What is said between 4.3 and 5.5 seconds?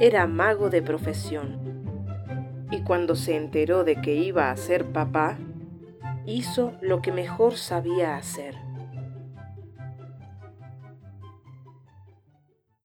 a ser papá,